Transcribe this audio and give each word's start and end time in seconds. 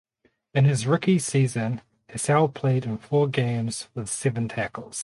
In 0.55 0.65
his 0.65 0.87
rookie 0.87 1.19
season 1.19 1.81
Hassell 2.09 2.51
played 2.51 2.85
in 2.85 2.97
four 2.97 3.27
games 3.27 3.87
with 3.93 4.09
seven 4.09 4.47
tackles. 4.47 4.97